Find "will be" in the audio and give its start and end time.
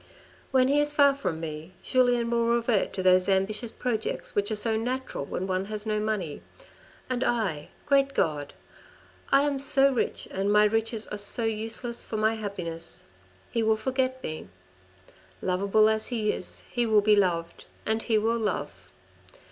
16.87-17.15